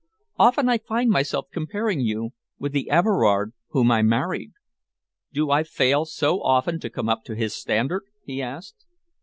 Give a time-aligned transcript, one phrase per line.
[0.39, 4.49] Often I find myself comparing you with the Everard whom I married."
[5.31, 8.87] "Do I fail so often to come up to his standard?" he asked.